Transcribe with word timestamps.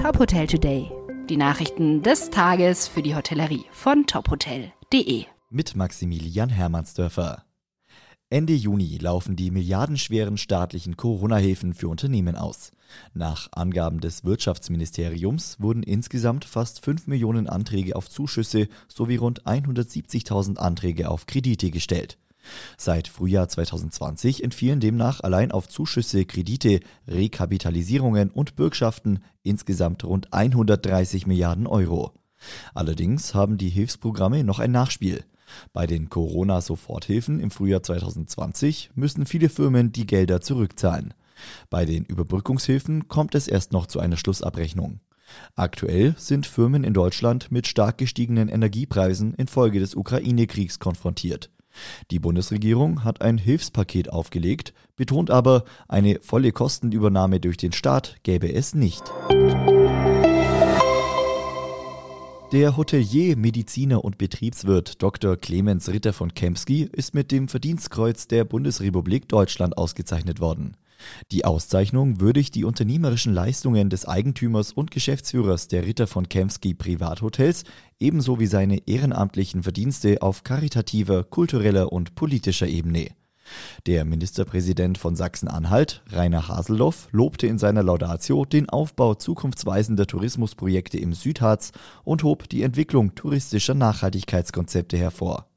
Top 0.00 0.18
Hotel 0.18 0.46
Today. 0.46 0.90
Die 1.28 1.36
Nachrichten 1.36 2.02
des 2.02 2.30
Tages 2.30 2.88
für 2.88 3.02
die 3.02 3.14
Hotellerie 3.14 3.66
von 3.70 4.06
tophotel.de. 4.06 5.26
Mit 5.50 5.76
Maximilian 5.76 6.48
Hermannsdörfer. 6.48 7.44
Ende 8.30 8.54
Juni 8.54 8.96
laufen 8.96 9.36
die 9.36 9.50
milliardenschweren 9.50 10.38
staatlichen 10.38 10.96
Corona-Hilfen 10.96 11.74
für 11.74 11.88
Unternehmen 11.88 12.34
aus. 12.34 12.72
Nach 13.12 13.48
Angaben 13.52 14.00
des 14.00 14.24
Wirtschaftsministeriums 14.24 15.60
wurden 15.60 15.82
insgesamt 15.82 16.46
fast 16.46 16.82
5 16.82 17.06
Millionen 17.06 17.46
Anträge 17.46 17.94
auf 17.94 18.08
Zuschüsse 18.08 18.68
sowie 18.88 19.16
rund 19.16 19.44
170.000 19.44 20.56
Anträge 20.56 21.10
auf 21.10 21.26
Kredite 21.26 21.70
gestellt. 21.70 22.16
Seit 22.76 23.08
Frühjahr 23.08 23.48
2020 23.48 24.42
entfielen 24.42 24.80
demnach 24.80 25.20
allein 25.20 25.52
auf 25.52 25.68
Zuschüsse, 25.68 26.24
Kredite, 26.24 26.80
Rekapitalisierungen 27.06 28.30
und 28.30 28.56
Bürgschaften 28.56 29.20
insgesamt 29.42 30.04
rund 30.04 30.32
130 30.32 31.26
Milliarden 31.26 31.66
Euro. 31.66 32.12
Allerdings 32.74 33.34
haben 33.34 33.58
die 33.58 33.68
Hilfsprogramme 33.68 34.44
noch 34.44 34.58
ein 34.58 34.72
Nachspiel. 34.72 35.24
Bei 35.72 35.86
den 35.86 36.08
Corona-Soforthilfen 36.08 37.40
im 37.40 37.50
Frühjahr 37.50 37.82
2020 37.82 38.90
müssen 38.94 39.26
viele 39.26 39.48
Firmen 39.48 39.92
die 39.92 40.06
Gelder 40.06 40.40
zurückzahlen. 40.40 41.14
Bei 41.70 41.84
den 41.84 42.04
Überbrückungshilfen 42.04 43.08
kommt 43.08 43.34
es 43.34 43.48
erst 43.48 43.72
noch 43.72 43.86
zu 43.86 43.98
einer 44.00 44.16
Schlussabrechnung. 44.16 45.00
Aktuell 45.54 46.14
sind 46.18 46.46
Firmen 46.46 46.84
in 46.84 46.92
Deutschland 46.92 47.52
mit 47.52 47.66
stark 47.66 47.98
gestiegenen 47.98 48.48
Energiepreisen 48.48 49.34
infolge 49.34 49.78
des 49.78 49.94
Ukraine-Kriegs 49.94 50.78
konfrontiert. 50.78 51.50
Die 52.10 52.18
Bundesregierung 52.18 53.04
hat 53.04 53.22
ein 53.22 53.38
Hilfspaket 53.38 54.12
aufgelegt, 54.12 54.72
betont 54.96 55.30
aber, 55.30 55.64
eine 55.88 56.18
volle 56.20 56.52
Kostenübernahme 56.52 57.40
durch 57.40 57.56
den 57.56 57.72
Staat 57.72 58.16
gäbe 58.22 58.52
es 58.52 58.74
nicht. 58.74 59.02
Der 62.52 62.76
Hotelier, 62.76 63.36
Mediziner 63.36 64.04
und 64.04 64.18
Betriebswirt 64.18 65.00
Dr. 65.00 65.36
Clemens 65.36 65.88
Ritter 65.88 66.12
von 66.12 66.34
Kempski 66.34 66.88
ist 66.92 67.14
mit 67.14 67.30
dem 67.30 67.46
Verdienstkreuz 67.46 68.26
der 68.26 68.44
Bundesrepublik 68.44 69.28
Deutschland 69.28 69.78
ausgezeichnet 69.78 70.40
worden. 70.40 70.76
Die 71.32 71.44
Auszeichnung 71.44 72.20
würdigt 72.20 72.54
die 72.54 72.64
unternehmerischen 72.64 73.32
Leistungen 73.32 73.90
des 73.90 74.06
Eigentümers 74.06 74.72
und 74.72 74.90
Geschäftsführers 74.90 75.68
der 75.68 75.86
Ritter 75.86 76.06
von 76.06 76.28
Kempski 76.28 76.74
Privathotels 76.74 77.64
ebenso 77.98 78.40
wie 78.40 78.46
seine 78.46 78.86
ehrenamtlichen 78.88 79.62
Verdienste 79.62 80.22
auf 80.22 80.44
karitativer, 80.44 81.24
kultureller 81.24 81.92
und 81.92 82.14
politischer 82.14 82.66
Ebene. 82.66 83.08
Der 83.86 84.04
Ministerpräsident 84.04 84.98
von 84.98 85.16
Sachsen-Anhalt, 85.16 86.02
Rainer 86.10 86.48
Haseloff, 86.48 87.08
lobte 87.10 87.46
in 87.46 87.58
seiner 87.58 87.82
Laudatio 87.82 88.44
den 88.44 88.68
Aufbau 88.68 89.14
zukunftsweisender 89.14 90.06
Tourismusprojekte 90.06 90.98
im 90.98 91.12
Südharz 91.12 91.72
und 92.04 92.22
hob 92.22 92.48
die 92.48 92.62
Entwicklung 92.62 93.14
touristischer 93.14 93.74
Nachhaltigkeitskonzepte 93.74 94.96
hervor. 94.96 95.49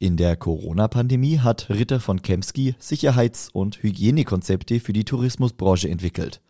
In 0.00 0.16
der 0.16 0.36
Corona-Pandemie 0.36 1.38
hat 1.38 1.68
Ritter 1.70 2.00
von 2.00 2.22
Kempski 2.22 2.74
Sicherheits- 2.78 3.48
und 3.52 3.82
Hygienekonzepte 3.82 4.80
für 4.80 4.92
die 4.92 5.04
Tourismusbranche 5.04 5.88
entwickelt. 5.88 6.40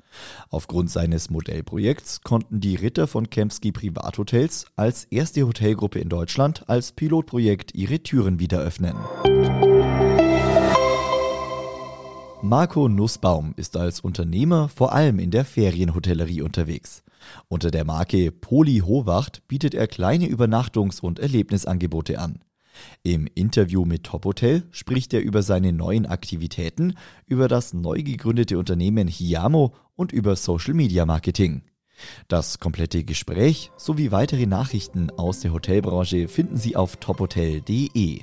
Aufgrund 0.51 0.91
seines 0.91 1.31
Modellprojekts 1.31 2.21
konnten 2.23 2.61
die 2.61 2.77
Ritter 2.77 3.07
von 3.07 3.31
Kempski 3.31 3.73
Privathotels 3.73 4.67
als 4.77 5.05
erste 5.05 5.47
Hotelgruppe 5.47 5.99
in 5.99 6.09
Deutschland 6.09 6.69
als 6.69 6.93
Pilotprojekt 6.93 7.75
ihre 7.75 8.01
Türen 8.01 8.39
wieder 8.39 8.61
öffnen. 8.61 8.95
Marco 12.43 12.89
Nussbaum 12.89 13.55
ist 13.57 13.77
als 13.77 14.01
Unternehmer 14.01 14.69
vor 14.69 14.93
allem 14.93 15.19
in 15.19 15.31
der 15.31 15.47
Ferienhotellerie 15.47 16.43
unterwegs. 16.43 17.03
Unter 17.49 17.71
der 17.71 17.87
Marke 17.87 18.31
Poli 18.31 18.81
Howacht 18.81 19.49
bietet 19.49 19.75
er 19.75 19.87
kleine 19.87 20.27
Übernachtungs- 20.27 21.01
und 21.01 21.19
Erlebnisangebote 21.19 22.19
an. 22.19 22.41
Im 23.03 23.29
Interview 23.35 23.85
mit 23.85 24.05
Top 24.05 24.25
Hotel 24.25 24.65
spricht 24.71 25.15
er 25.15 25.23
über 25.23 25.43
seine 25.43 25.73
neuen 25.73 26.07
Aktivitäten, 26.07 26.95
über 27.27 27.49
das 27.49 27.75
neu 27.75 28.03
gegründete 28.03 28.59
Unternehmen 28.59 29.09
Hiamo 29.09 29.75
und 29.97 30.13
über 30.13 30.37
Social 30.37 30.75
Media 30.75 31.07
Marketing. 31.07 31.63
Das 32.29 32.59
komplette 32.59 33.05
Gespräch 33.05 33.71
sowie 33.77 34.11
weitere 34.11 34.47
Nachrichten 34.47 35.11
aus 35.11 35.41
der 35.41 35.53
Hotelbranche 35.53 36.29
finden 36.29 36.57
Sie 36.57 36.77
auf 36.77 36.97
tophotel.de. 36.97 38.23